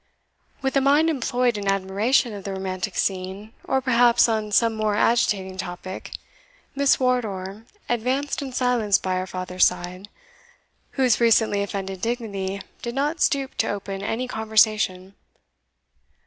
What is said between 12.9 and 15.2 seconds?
not stoop to open any conversation.